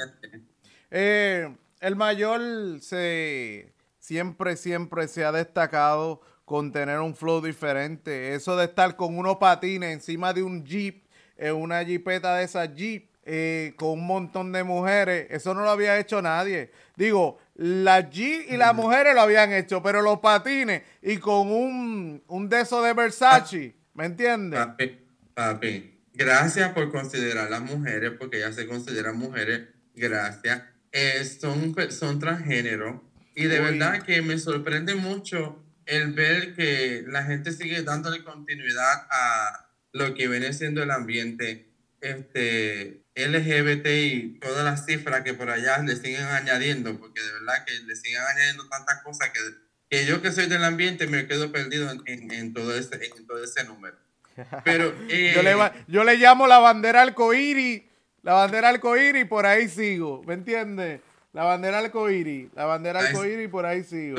Eh, 0.90 1.54
el 1.80 1.96
mayor 1.96 2.40
se 2.80 3.72
siempre, 3.98 4.56
siempre 4.56 5.08
se 5.08 5.24
ha 5.24 5.32
destacado 5.32 6.20
con 6.44 6.72
tener 6.72 6.98
un 7.00 7.14
flow 7.14 7.42
diferente. 7.42 8.34
Eso 8.34 8.56
de 8.56 8.64
estar 8.64 8.96
con 8.96 9.18
unos 9.18 9.36
patines 9.36 9.92
encima 9.92 10.32
de 10.32 10.42
un 10.42 10.64
jeep, 10.64 11.04
en 11.36 11.54
una 11.54 11.82
jeepeta 11.82 12.36
de 12.36 12.44
esas 12.44 12.74
jeep, 12.74 13.10
eh, 13.24 13.74
con 13.76 13.90
un 13.90 14.06
montón 14.06 14.52
de 14.52 14.64
mujeres, 14.64 15.26
eso 15.28 15.52
no 15.52 15.60
lo 15.60 15.68
había 15.68 15.98
hecho 15.98 16.22
nadie. 16.22 16.70
Digo, 16.96 17.38
la 17.54 18.08
jeep 18.08 18.50
y 18.50 18.56
las 18.56 18.74
mujeres 18.74 19.14
lo 19.14 19.20
habían 19.20 19.52
hecho, 19.52 19.82
pero 19.82 20.00
los 20.00 20.20
patines 20.20 20.82
y 21.02 21.18
con 21.18 21.50
un, 21.50 22.22
un 22.26 22.48
de 22.48 22.64
de 22.64 22.92
Versace, 22.94 23.76
¿me 23.92 24.06
entiendes? 24.06 24.58
Papi, 24.58 24.98
papi, 25.34 26.00
gracias 26.14 26.72
por 26.72 26.90
considerar 26.90 27.50
las 27.50 27.60
mujeres, 27.60 28.12
porque 28.18 28.40
ya 28.40 28.50
se 28.50 28.66
consideran 28.66 29.18
mujeres, 29.18 29.68
gracias 29.94 30.62
eh, 30.92 31.24
son, 31.24 31.74
son 31.90 32.18
transgénero 32.18 33.04
y 33.34 33.44
de 33.44 33.60
verdad 33.60 34.02
que 34.02 34.20
me 34.22 34.38
sorprende 34.38 34.94
mucho 34.94 35.64
el 35.86 36.12
ver 36.12 36.54
que 36.54 37.04
la 37.06 37.24
gente 37.24 37.52
sigue 37.52 37.82
dándole 37.82 38.24
continuidad 38.24 39.06
a 39.10 39.68
lo 39.92 40.14
que 40.14 40.28
viene 40.28 40.52
siendo 40.52 40.82
el 40.82 40.90
ambiente 40.90 41.68
este, 42.00 43.02
LGBT 43.14 43.86
y 43.86 44.38
todas 44.40 44.64
las 44.64 44.86
cifras 44.86 45.22
que 45.22 45.34
por 45.34 45.50
allá 45.50 45.78
le 45.78 45.96
siguen 45.96 46.24
añadiendo, 46.24 46.98
porque 46.98 47.22
de 47.22 47.32
verdad 47.32 47.64
que 47.64 47.72
le 47.80 47.96
siguen 47.96 48.20
añadiendo 48.22 48.68
tantas 48.68 49.02
cosas 49.02 49.30
que, 49.30 49.40
que 49.88 50.06
yo 50.06 50.22
que 50.22 50.30
soy 50.30 50.46
del 50.46 50.64
ambiente 50.64 51.06
me 51.06 51.26
quedo 51.26 51.50
perdido 51.50 51.90
en, 52.06 52.30
en, 52.30 52.52
todo, 52.52 52.76
ese, 52.76 52.96
en 53.16 53.26
todo 53.26 53.42
ese 53.42 53.64
número. 53.64 53.96
Pero, 54.64 54.94
yo, 55.08 55.42
le, 55.42 55.52
eh, 55.52 55.72
yo 55.88 56.04
le 56.04 56.16
llamo 56.16 56.46
la 56.46 56.58
bandera 56.58 57.02
arcoíris 57.02 57.82
la 58.28 58.34
bandera 58.34 58.68
arcoíris 58.68 59.22
y 59.22 59.24
por 59.24 59.46
ahí 59.46 59.70
sigo, 59.70 60.22
¿me 60.24 60.34
entiendes? 60.34 61.00
La 61.32 61.44
bandera 61.44 61.78
arcoíris, 61.78 62.50
la 62.54 62.66
bandera 62.66 63.00
arcoíris 63.00 63.46
y 63.46 63.48
por 63.48 63.64
ahí 63.64 63.82
sigo. 63.82 64.18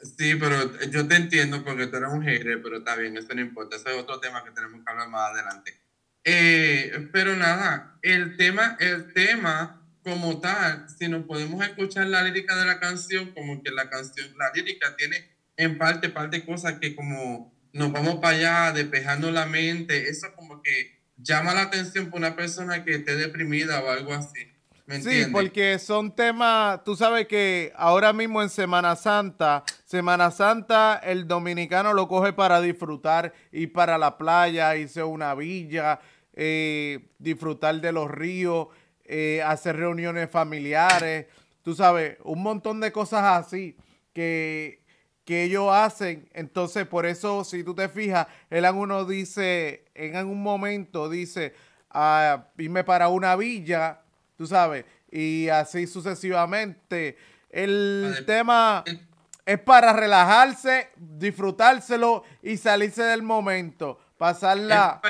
sí, 0.00 0.36
pero 0.36 0.78
yo 0.90 1.08
te 1.08 1.16
entiendo 1.16 1.64
porque 1.64 1.88
tú 1.88 1.96
eres 1.96 2.10
un 2.10 2.22
hater, 2.22 2.62
pero 2.62 2.76
está 2.76 2.94
bien, 2.94 3.16
eso 3.16 3.34
no 3.34 3.40
importa, 3.40 3.74
eso 3.74 3.88
es 3.88 3.96
otro 3.96 4.20
tema 4.20 4.44
que 4.44 4.52
tenemos 4.52 4.80
que 4.80 4.92
hablar 4.92 5.08
más 5.08 5.32
adelante. 5.32 5.74
Eh, 6.22 7.08
pero 7.12 7.34
nada, 7.34 7.98
el 8.00 8.36
tema, 8.36 8.76
el 8.78 9.12
tema 9.12 9.82
como 10.04 10.38
tal, 10.38 10.86
si 10.96 11.08
nos 11.08 11.24
podemos 11.24 11.64
escuchar 11.64 12.06
la 12.06 12.22
lírica 12.22 12.54
de 12.54 12.64
la 12.64 12.78
canción, 12.78 13.32
como 13.32 13.60
que 13.60 13.72
la 13.72 13.90
canción, 13.90 14.38
la 14.38 14.52
lírica 14.54 14.94
tiene 14.94 15.36
en 15.56 15.78
parte, 15.78 16.10
parte 16.10 16.44
cosas 16.44 16.74
que 16.78 16.94
como 16.94 17.52
nos 17.72 17.90
vamos 17.90 18.20
para 18.20 18.36
allá 18.36 18.72
despejando 18.72 19.32
la 19.32 19.46
mente, 19.46 20.10
eso 20.10 20.32
como 20.36 20.62
que 20.62 20.95
llama 21.16 21.54
la 21.54 21.62
atención 21.62 22.10
por 22.10 22.18
una 22.18 22.36
persona 22.36 22.84
que 22.84 22.96
esté 22.96 23.16
deprimida 23.16 23.82
o 23.82 23.90
algo 23.90 24.12
así. 24.12 24.52
¿Me 24.86 25.02
sí, 25.02 25.24
porque 25.32 25.80
son 25.80 26.14
temas, 26.14 26.84
tú 26.84 26.94
sabes 26.94 27.26
que 27.26 27.72
ahora 27.74 28.12
mismo 28.12 28.40
en 28.40 28.48
Semana 28.48 28.94
Santa, 28.94 29.64
Semana 29.84 30.30
Santa 30.30 31.00
el 31.02 31.26
dominicano 31.26 31.92
lo 31.92 32.06
coge 32.06 32.32
para 32.32 32.60
disfrutar, 32.60 33.34
ir 33.50 33.72
para 33.72 33.98
la 33.98 34.16
playa, 34.16 34.76
irse 34.76 35.00
a 35.00 35.06
una 35.06 35.34
villa, 35.34 35.98
eh, 36.34 37.08
disfrutar 37.18 37.80
de 37.80 37.90
los 37.90 38.08
ríos, 38.08 38.68
eh, 39.04 39.42
hacer 39.44 39.76
reuniones 39.76 40.30
familiares, 40.30 41.26
tú 41.62 41.74
sabes, 41.74 42.18
un 42.22 42.44
montón 42.44 42.78
de 42.78 42.92
cosas 42.92 43.24
así 43.24 43.76
que 44.12 44.85
que 45.26 45.42
ellos 45.42 45.68
hacen. 45.70 46.30
Entonces, 46.32 46.86
por 46.86 47.04
eso, 47.04 47.44
si 47.44 47.62
tú 47.64 47.74
te 47.74 47.90
fijas, 47.90 48.28
el 48.48 48.64
uno 48.64 49.04
dice, 49.04 49.84
en 49.94 50.16
algún 50.16 50.42
momento 50.42 51.10
dice, 51.10 51.52
ah, 51.90 52.46
irme 52.56 52.84
para 52.84 53.08
una 53.08 53.36
villa, 53.36 54.00
tú 54.38 54.46
sabes, 54.46 54.86
y 55.10 55.48
así 55.48 55.86
sucesivamente. 55.86 57.18
El 57.50 58.22
tema 58.24 58.84
es 59.44 59.58
para 59.60 59.92
relajarse, 59.92 60.90
disfrutárselo 60.96 62.22
y 62.42 62.56
salirse 62.56 63.02
del 63.02 63.22
momento, 63.22 63.98
pasarla. 64.16 65.00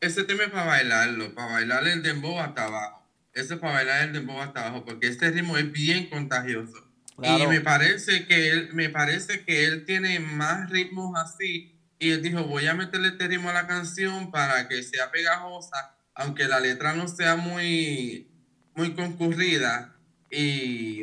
Ese 0.00 0.24
tema 0.24 0.42
es 0.42 0.50
para 0.50 0.66
bailarlo, 0.66 1.34
para 1.34 1.52
bailar 1.52 1.86
el 1.86 2.02
dembow 2.02 2.40
hasta 2.40 2.64
abajo. 2.64 3.06
Ese 3.32 3.54
es 3.54 3.60
para 3.60 3.74
bailar 3.74 4.02
el 4.02 4.12
dembow 4.12 4.40
hasta 4.40 4.66
abajo, 4.66 4.84
porque 4.84 5.06
este 5.06 5.30
ritmo 5.30 5.56
es 5.56 5.70
bien 5.70 6.10
contagioso. 6.10 6.91
Y 7.18 7.46
me 7.46 7.60
parece 7.60 8.26
que 8.26 8.50
él, 8.50 8.70
me 8.72 8.88
parece 8.88 9.44
que 9.44 9.64
él 9.64 9.84
tiene 9.84 10.20
más 10.20 10.70
ritmos 10.70 11.14
así. 11.18 11.78
Y 11.98 12.10
él 12.10 12.22
dijo, 12.22 12.44
voy 12.44 12.66
a 12.66 12.74
meterle 12.74 13.08
este 13.08 13.28
ritmo 13.28 13.50
a 13.50 13.52
la 13.52 13.66
canción 13.66 14.30
para 14.30 14.66
que 14.68 14.82
sea 14.82 15.10
pegajosa, 15.10 15.94
aunque 16.14 16.48
la 16.48 16.58
letra 16.58 16.94
no 16.94 17.06
sea 17.06 17.36
muy, 17.36 18.28
muy 18.74 18.94
concurrida. 18.94 19.94
Y 20.30 21.02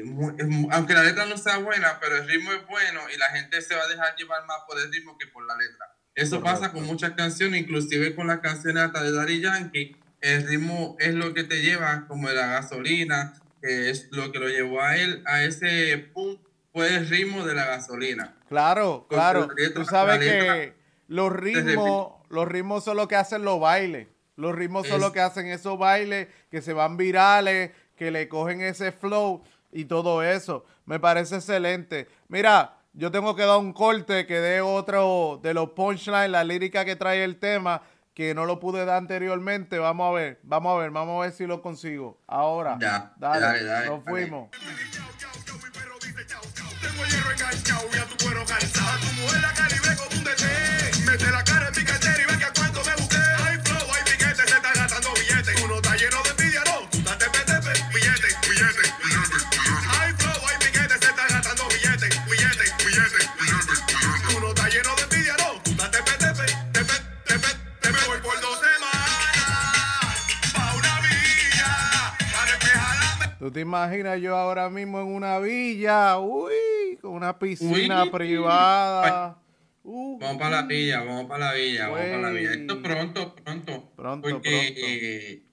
aunque 0.71 0.93
la 0.93 1.03
letra 1.03 1.25
no 1.25 1.37
sea 1.37 1.59
buena, 1.59 1.99
pero 2.01 2.17
el 2.17 2.27
ritmo 2.27 2.51
es 2.51 2.65
bueno 2.67 3.01
y 3.13 3.17
la 3.17 3.29
gente 3.29 3.61
se 3.61 3.75
va 3.75 3.83
a 3.83 3.87
dejar 3.87 4.15
llevar 4.15 4.45
más 4.47 4.57
por 4.67 4.79
el 4.79 4.91
ritmo 4.91 5.17
que 5.17 5.27
por 5.27 5.45
la 5.45 5.55
letra. 5.55 5.85
Eso 6.15 6.41
pasa 6.41 6.71
con 6.71 6.83
muchas 6.85 7.11
canciones, 7.11 7.61
inclusive 7.61 8.15
con 8.15 8.27
las 8.27 8.39
canciones 8.39 8.83
hasta 8.83 9.03
de 9.03 9.11
Daddy 9.11 9.39
Yankee. 9.39 9.95
El 10.19 10.47
ritmo 10.47 10.97
es 10.99 11.13
lo 11.13 11.33
que 11.33 11.43
te 11.43 11.61
lleva, 11.61 12.07
como 12.07 12.27
la 12.29 12.47
gasolina, 12.47 13.39
que 13.61 13.89
es 13.89 14.07
lo 14.11 14.31
que 14.31 14.39
lo 14.39 14.47
llevó 14.47 14.81
a 14.81 14.97
él 14.97 15.23
a 15.25 15.43
ese 15.43 15.97
punto, 16.13 16.49
fue 16.71 16.95
el 16.95 17.09
ritmo 17.09 17.45
de 17.45 17.55
la 17.55 17.65
gasolina. 17.65 18.35
Claro, 18.47 19.05
claro. 19.09 19.47
Tú 19.73 19.85
sabes 19.85 20.19
que 20.19 20.73
los 21.07 21.31
ritmos, 21.31 22.13
los 22.29 22.47
ritmos 22.47 22.83
son 22.83 22.97
lo 22.97 23.07
que 23.07 23.15
hacen 23.15 23.43
los 23.43 23.59
bailes. 23.59 24.07
Los 24.35 24.55
ritmos 24.55 24.87
son 24.87 25.01
lo 25.01 25.11
que 25.11 25.19
hacen 25.19 25.47
esos 25.47 25.77
bailes 25.77 26.27
que 26.49 26.61
se 26.61 26.71
van 26.71 26.95
virales, 26.95 27.71
que 27.97 28.11
le 28.11 28.29
cogen 28.29 28.61
ese 28.61 28.93
flow 28.93 29.43
y 29.71 29.85
todo 29.85 30.23
eso. 30.23 30.65
Me 30.85 30.99
parece 30.99 31.35
excelente. 31.35 32.07
Mira, 32.29 32.77
yo 32.93 33.11
tengo 33.11 33.35
que 33.35 33.43
dar 33.43 33.57
un 33.57 33.73
corte 33.73 34.25
que 34.25 34.39
dé 34.39 34.61
otro 34.61 35.39
de 35.43 35.53
los 35.53 35.71
punchlines, 35.71 36.29
la 36.29 36.43
lírica 36.43 36.85
que 36.85 36.95
trae 36.95 37.23
el 37.23 37.37
tema 37.37 37.81
que 38.19 38.35
no 38.35 38.43
lo 38.43 38.59
pude 38.59 38.83
dar 38.83 38.97
anteriormente. 38.97 39.79
Vamos 39.79 40.09
a 40.09 40.11
ver, 40.11 40.41
vamos 40.43 40.75
a 40.75 40.81
ver, 40.81 40.91
vamos 40.91 41.17
a 41.17 41.21
ver 41.21 41.31
si 41.31 41.47
lo 41.47 41.61
consigo. 41.61 42.19
Ahora, 42.27 42.77
ya, 42.77 43.13
dale, 43.15 43.63
dale, 43.63 43.87
nos 43.87 44.03
fuimos. 44.03 44.49
calzado. 48.45 48.89
A 48.89 48.99
tu 48.99 49.21
mujer 49.21 49.41
la 49.41 49.53
calibre 49.53 49.59
como 49.59 49.63
un 49.63 49.68
¿Tú 73.49 73.53
te 73.53 73.61
imaginas 73.61 74.21
yo 74.21 74.35
ahora 74.37 74.69
mismo 74.69 74.99
en 75.01 75.07
una 75.07 75.39
villa? 75.39 76.19
Uy, 76.19 76.99
con 77.01 77.13
una 77.13 77.39
piscina 77.39 78.03
Uy. 78.03 78.11
privada. 78.11 79.39
Uh, 79.81 80.19
Vamos 80.19 80.37
para 80.37 80.61
la 80.61 80.67
villa, 80.67 80.99
vamos 80.99 81.25
para 81.25 81.45
la 81.47 81.53
villa, 81.55 81.87
vamos 81.87 82.05
para 82.09 82.21
la 82.21 82.29
villa. 82.29 82.51
Esto 82.53 82.79
pronto, 82.79 83.33
pronto. 83.33 83.91
Pronto, 83.95 84.29
porque 84.29 84.49
pronto. 84.51 84.81
eh, 84.85 85.43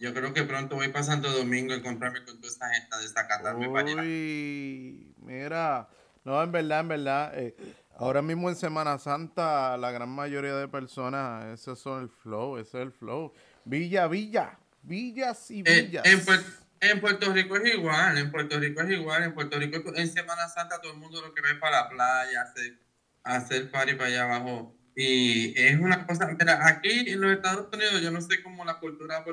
yo 0.00 0.12
creo 0.12 0.34
que 0.34 0.42
pronto 0.42 0.74
voy 0.74 0.88
para 0.88 1.04
Santo 1.04 1.30
Domingo 1.30 1.72
a 1.72 1.76
encontrarme 1.76 2.24
con 2.24 2.36
toda 2.40 2.48
esta 2.48 2.68
gente, 2.68 2.96
desacatarme 3.00 3.68
para 3.68 3.90
allá. 3.90 4.02
Uy, 4.02 5.14
mira, 5.18 5.88
no, 6.24 6.42
en 6.42 6.50
verdad, 6.50 6.80
en 6.80 6.88
verdad, 6.88 7.32
eh, 7.38 7.54
ahora 7.96 8.22
mismo 8.22 8.48
en 8.50 8.56
Semana 8.56 8.98
Santa 8.98 9.76
la 9.76 9.92
gran 9.92 10.08
mayoría 10.08 10.56
de 10.56 10.66
personas, 10.66 11.44
ese 11.60 11.76
son 11.76 12.02
el 12.02 12.08
flow, 12.08 12.58
ese 12.58 12.78
es 12.78 12.86
el 12.86 12.90
flow. 12.90 13.32
Villa, 13.64 14.08
villa, 14.08 14.58
villas 14.82 15.48
y 15.52 15.60
Eh, 15.64 15.82
villas. 15.82 16.04
en, 16.06 16.18
Puer- 16.26 16.65
en 16.80 17.00
Puerto 17.00 17.32
Rico 17.32 17.56
es 17.56 17.74
igual, 17.74 18.18
en 18.18 18.30
Puerto 18.30 18.58
Rico 18.58 18.82
es 18.82 18.90
igual, 18.90 19.22
en 19.22 19.34
Puerto 19.34 19.58
Rico 19.58 19.82
en 19.94 20.10
Semana 20.10 20.48
Santa 20.48 20.80
todo 20.80 20.92
el 20.92 20.98
mundo 20.98 21.20
lo 21.20 21.34
que 21.34 21.42
ve 21.42 21.54
para 21.56 21.82
la 21.82 21.88
playa, 21.88 22.42
hacer, 22.42 22.78
hacer 23.24 23.70
party 23.70 23.94
para 23.94 24.08
allá 24.08 24.24
abajo. 24.24 24.74
Y 24.94 25.58
es 25.60 25.78
una 25.78 26.06
cosa, 26.06 26.26
mira, 26.26 26.66
aquí 26.66 27.10
en 27.10 27.20
los 27.20 27.32
Estados 27.32 27.68
Unidos 27.72 28.00
yo 28.00 28.10
no 28.10 28.20
sé 28.20 28.42
cómo 28.42 28.64
la 28.64 28.78
cultura, 28.78 29.24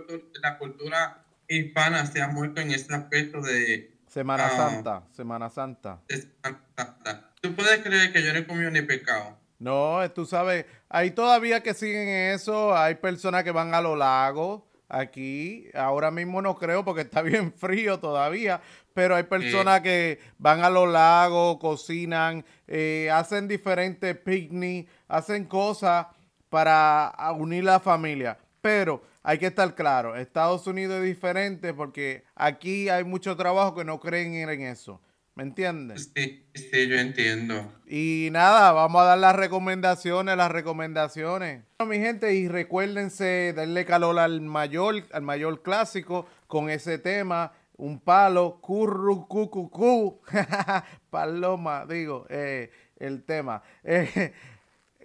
la 0.42 0.58
cultura 0.58 1.24
hispana 1.48 2.06
se 2.06 2.22
ha 2.22 2.28
muerto 2.28 2.62
en 2.62 2.72
ese 2.72 2.94
aspecto 2.94 3.42
de, 3.42 3.94
Semana 4.14 4.46
ah. 4.46 4.50
Santa, 4.50 5.04
Semana 5.12 5.50
Santa. 5.50 6.00
Semana 6.08 6.60
Santa. 6.76 7.32
¿Tú 7.42 7.56
puedes 7.56 7.82
creer 7.82 8.14
que 8.14 8.22
yo 8.22 8.32
no 8.32 8.40
he 8.40 8.46
comido 8.46 8.70
ni 8.70 8.84
pescado? 8.84 9.40
No, 9.58 10.00
tú 10.12 10.26
sabes, 10.26 10.66
hay 10.88 11.10
todavía 11.12 11.64
que 11.64 11.74
siguen 11.74 12.10
eso, 12.10 12.78
hay 12.78 12.94
personas 12.96 13.44
que 13.44 13.50
van 13.50 13.74
a 13.74 13.82
los 13.82 13.98
lagos 13.98 14.62
aquí, 15.00 15.68
ahora 15.74 16.12
mismo 16.12 16.42
no 16.42 16.56
creo 16.56 16.86
porque 16.86 17.02
está 17.02 17.22
bien 17.24 17.52
frío 17.54 18.00
todavía, 18.00 18.62
pero 18.94 19.16
hay 19.16 19.24
personas 19.24 19.82
que 19.82 20.20
van 20.38 20.64
a 20.64 20.70
los 20.70 20.88
lagos, 20.88 21.58
cocinan, 21.60 22.46
eh, 22.68 23.10
hacen 23.12 23.48
diferentes 23.48 24.16
picnic, 24.18 24.88
hacen 25.08 25.46
cosas 25.46 26.08
para 26.50 27.08
a- 27.08 27.32
unir 27.32 27.64
la 27.64 27.80
familia, 27.80 28.38
pero 28.62 29.02
hay 29.24 29.38
que 29.40 29.48
estar 29.48 29.74
claro, 29.74 30.16
Estados 30.16 30.68
Unidos 30.68 30.98
es 30.98 31.04
diferente 31.06 31.74
porque 31.74 32.24
aquí 32.36 32.90
hay 32.90 33.04
mucho 33.04 33.36
trabajo 33.36 33.74
que 33.76 33.84
no 33.86 34.00
creen 34.00 34.36
en 34.36 34.62
eso, 34.62 35.02
¿me 35.36 35.44
entiendes? 35.44 36.12
Sí, 36.16 36.46
sí, 36.54 36.88
yo 36.88 36.98
entiendo. 36.98 37.72
Y 37.88 38.30
nada, 38.32 38.72
vamos 38.72 39.02
a 39.02 39.06
dar 39.06 39.18
las 39.18 39.36
recomendaciones, 39.36 40.38
las 40.38 40.52
recomendaciones. 40.52 41.64
Bueno, 41.80 41.92
mi 41.92 42.00
gente, 42.00 42.34
y 42.36 42.48
recuérdense 42.48 43.54
darle 43.56 43.86
calor 43.86 44.20
al 44.20 44.42
mayor, 44.42 45.04
al 45.12 45.22
mayor 45.24 45.62
clásico 45.62 46.28
con 46.48 46.70
ese 46.70 46.98
tema. 46.98 47.54
Un 47.76 48.00
palo, 48.00 48.60
curru, 48.62 49.28
cu, 49.28 49.50
cu, 49.50 49.70
cu. 49.70 50.22
Paloma, 51.10 51.86
digo, 51.88 52.26
eh, 52.30 52.70
el 52.98 53.24
tema. 53.24 53.64
Eh, 53.84 54.32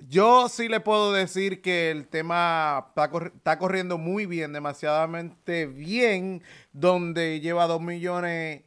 yo 0.07 0.49
sí 0.49 0.69
le 0.69 0.79
puedo 0.81 1.13
decir 1.13 1.61
que 1.63 1.91
el 1.91 2.07
tema 2.07 2.85
está, 2.89 3.11
corri- 3.11 3.33
está 3.35 3.59
corriendo 3.59 3.99
muy 3.99 4.27
bien, 4.27 4.53
demasiadamente 4.53 5.67
bien, 5.67 6.43
donde 6.73 7.41
lleva 7.41 7.67
2 7.67 7.81
millones 7.81 8.63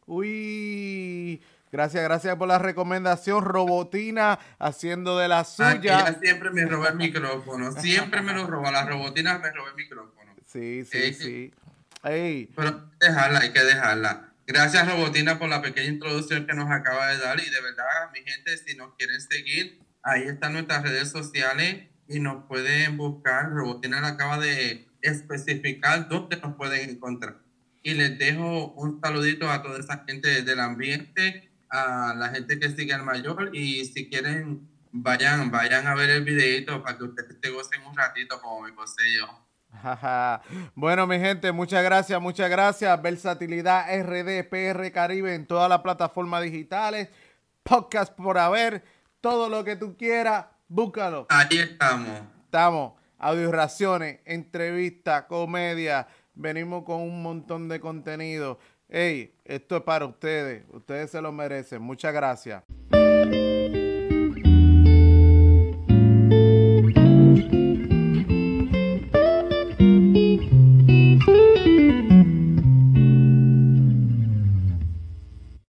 Uy, 0.07 1.41
gracias, 1.77 2.03
gracias 2.05 2.37
por 2.37 2.49
la 2.49 2.59
recomendación. 2.59 3.45
Robotina 3.45 4.39
haciendo 4.59 5.19
de 5.19 5.29
la 5.29 5.41
Aquí 5.41 5.51
suya. 5.57 5.75
ella 6.01 6.19
siempre 6.21 6.51
me 6.51 6.65
roba 6.65 6.89
el 6.89 6.97
micrófono, 6.97 7.71
siempre 7.73 8.23
me 8.23 8.33
lo 8.33 8.47
roba, 8.47 8.71
la 8.73 8.87
robotina 8.87 9.39
me 9.39 9.51
roba 9.53 9.69
el 9.71 9.75
micrófono. 9.77 10.35
Sí, 10.47 10.85
sí, 10.85 10.99
Eh, 10.99 11.13
sí. 11.15 11.55
Ey, 12.05 12.51
Pero 12.57 12.69
hay 12.69 12.99
que 13.01 13.07
dejarla, 13.07 13.39
hay 13.41 13.53
que 13.53 13.65
dejarla. 13.65 14.33
Gracias 14.47 14.89
Robotina 14.89 15.39
por 15.39 15.49
la 15.49 15.61
pequeña 15.61 15.89
introducción 15.89 16.47
que 16.47 16.55
nos 16.55 16.71
acaba 16.71 17.09
de 17.09 17.19
dar 17.19 17.39
y 17.41 17.51
de 17.51 17.61
verdad, 17.61 17.85
mi 18.15 18.21
gente, 18.21 18.57
si 18.59 18.77
nos 18.77 18.95
quieren 18.95 19.21
seguir, 19.21 19.81
ahí 20.03 20.23
están 20.23 20.53
nuestras 20.53 20.83
redes 20.85 21.11
sociales 21.11 21.89
y 22.09 22.21
nos 22.21 22.45
pueden 22.47 22.97
buscar. 22.97 23.51
Robotina 23.51 24.07
acaba 24.07 24.39
de 24.39 24.87
especificar 25.03 26.09
dónde 26.09 26.37
nos 26.37 26.55
pueden 26.57 26.89
encontrar. 26.91 27.39
Y 27.83 27.95
les 27.95 28.19
dejo 28.19 28.73
un 28.73 29.01
saludito 29.01 29.51
a 29.51 29.63
toda 29.63 29.79
esa 29.81 30.05
gente 30.07 30.43
del 30.43 30.61
ambiente, 30.61 31.51
a 31.71 32.15
la 32.17 32.29
gente 32.31 32.59
que 32.59 32.71
sigue 32.71 32.93
al 32.93 33.03
mayor 33.03 33.51
y 33.55 33.85
si 33.85 34.09
quieren, 34.09 34.69
vayan, 34.93 35.51
vayan 35.51 35.87
a 35.87 35.95
ver 35.95 36.11
el 36.11 36.25
videito 36.25 36.83
para 36.83 36.97
que 36.97 37.05
ustedes 37.05 37.37
se 37.43 37.51
gocen 37.51 37.85
un 37.85 37.97
ratito 37.97 38.41
como 38.41 38.63
me 38.63 38.71
gocé 38.73 39.03
yo. 39.17 39.47
Bueno, 40.75 41.07
mi 41.07 41.19
gente, 41.19 41.53
muchas 41.53 41.83
gracias, 41.85 42.21
muchas 42.21 42.51
gracias. 42.51 43.03
Versatilidad 43.03 43.87
RD, 44.03 44.49
PR 44.49 44.91
Caribe 44.93 45.35
en 45.35 45.47
todas 45.47 45.69
las 45.69 45.81
plataformas 45.81 46.43
digitales. 46.43 47.09
Podcast 47.63 48.15
por 48.15 48.39
haber. 48.39 48.85
Todo 49.21 49.49
lo 49.49 49.65
que 49.65 49.77
tú 49.77 49.97
quieras, 49.97 50.47
búscalo. 50.69 51.27
Ahí 51.29 51.59
estamos. 51.59 52.21
Estamos. 52.45 52.93
Audio 53.19 53.51
raciones, 53.51 54.21
entrevistas, 54.25 55.25
comedia. 55.25 56.07
Venimos 56.35 56.85
con 56.85 57.01
un 57.01 57.23
montón 57.23 57.69
de 57.69 57.81
contenido. 57.81 58.59
Ey, 58.89 59.35
esto 59.45 59.77
es 59.77 59.83
para 59.83 60.07
ustedes. 60.07 60.65
Ustedes 60.73 61.11
se 61.11 61.21
lo 61.21 61.33
merecen. 61.33 61.83
Muchas 61.83 62.13
gracias. 62.13 62.63